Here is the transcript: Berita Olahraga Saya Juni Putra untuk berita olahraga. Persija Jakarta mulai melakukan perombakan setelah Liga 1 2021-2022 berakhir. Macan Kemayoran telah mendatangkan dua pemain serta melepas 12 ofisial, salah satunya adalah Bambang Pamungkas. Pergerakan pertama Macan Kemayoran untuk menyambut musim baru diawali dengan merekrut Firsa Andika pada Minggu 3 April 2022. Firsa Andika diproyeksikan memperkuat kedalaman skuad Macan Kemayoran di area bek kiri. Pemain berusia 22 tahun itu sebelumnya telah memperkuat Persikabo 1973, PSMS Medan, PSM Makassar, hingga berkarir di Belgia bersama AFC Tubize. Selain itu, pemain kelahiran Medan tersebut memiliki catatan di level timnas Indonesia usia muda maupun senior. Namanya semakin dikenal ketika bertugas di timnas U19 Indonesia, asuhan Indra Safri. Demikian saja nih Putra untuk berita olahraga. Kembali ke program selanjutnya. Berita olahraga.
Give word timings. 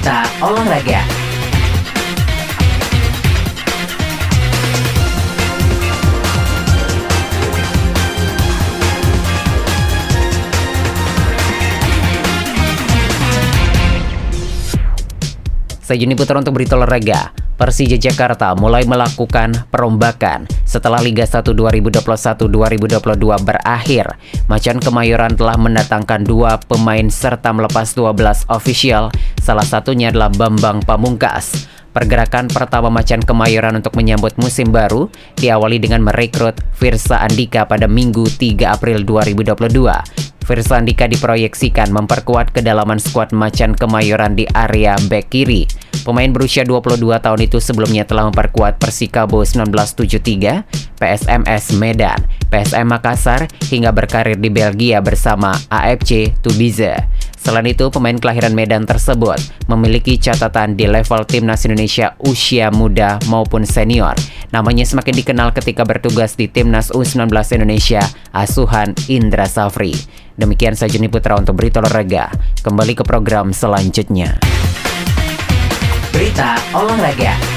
Berita 0.00 0.24
Olahraga 0.40 1.04
Saya 15.84 16.00
Juni 16.00 16.16
Putra 16.16 16.40
untuk 16.40 16.56
berita 16.56 16.80
olahraga. 16.80 17.36
Persija 17.60 18.00
Jakarta 18.00 18.56
mulai 18.56 18.88
melakukan 18.88 19.68
perombakan 19.68 20.48
setelah 20.64 20.96
Liga 21.04 21.28
1 21.28 21.44
2021-2022 21.44 22.48
berakhir. 23.44 24.16
Macan 24.48 24.80
Kemayoran 24.80 25.36
telah 25.36 25.60
mendatangkan 25.60 26.24
dua 26.24 26.56
pemain 26.56 27.04
serta 27.12 27.52
melepas 27.52 27.92
12 27.92 28.48
ofisial, 28.48 29.12
salah 29.50 29.66
satunya 29.66 30.14
adalah 30.14 30.30
Bambang 30.30 30.78
Pamungkas. 30.86 31.66
Pergerakan 31.90 32.46
pertama 32.46 32.86
Macan 32.86 33.18
Kemayoran 33.18 33.74
untuk 33.74 33.98
menyambut 33.98 34.38
musim 34.38 34.70
baru 34.70 35.10
diawali 35.42 35.82
dengan 35.82 36.06
merekrut 36.06 36.54
Firsa 36.78 37.18
Andika 37.18 37.66
pada 37.66 37.90
Minggu 37.90 38.30
3 38.30 38.78
April 38.78 39.02
2022. 39.02 40.30
Firsa 40.46 40.78
Andika 40.78 41.10
diproyeksikan 41.10 41.90
memperkuat 41.90 42.54
kedalaman 42.54 43.02
skuad 43.02 43.34
Macan 43.34 43.74
Kemayoran 43.74 44.38
di 44.38 44.46
area 44.54 44.94
bek 45.10 45.34
kiri. 45.34 45.66
Pemain 46.06 46.30
berusia 46.30 46.62
22 46.62 47.02
tahun 47.18 47.40
itu 47.42 47.58
sebelumnya 47.58 48.06
telah 48.06 48.30
memperkuat 48.30 48.78
Persikabo 48.78 49.42
1973, 49.42 50.62
PSMS 50.94 51.74
Medan, 51.74 52.22
PSM 52.54 52.86
Makassar, 52.86 53.50
hingga 53.66 53.90
berkarir 53.90 54.38
di 54.38 54.46
Belgia 54.46 55.02
bersama 55.02 55.58
AFC 55.74 56.38
Tubize. 56.38 57.02
Selain 57.40 57.64
itu, 57.64 57.88
pemain 57.88 58.12
kelahiran 58.12 58.52
Medan 58.52 58.84
tersebut 58.84 59.40
memiliki 59.64 60.20
catatan 60.20 60.76
di 60.76 60.84
level 60.84 61.24
timnas 61.24 61.64
Indonesia 61.64 62.12
usia 62.20 62.68
muda 62.68 63.16
maupun 63.32 63.64
senior. 63.64 64.12
Namanya 64.52 64.84
semakin 64.84 65.16
dikenal 65.16 65.56
ketika 65.56 65.88
bertugas 65.88 66.36
di 66.36 66.52
timnas 66.52 66.92
U19 66.92 67.32
Indonesia, 67.56 68.04
asuhan 68.36 68.92
Indra 69.08 69.48
Safri. 69.48 69.96
Demikian 70.36 70.76
saja 70.76 71.00
nih 71.00 71.08
Putra 71.08 71.40
untuk 71.40 71.56
berita 71.56 71.80
olahraga. 71.80 72.28
Kembali 72.60 72.92
ke 72.92 73.08
program 73.08 73.56
selanjutnya. 73.56 74.36
Berita 76.12 76.60
olahraga. 76.76 77.49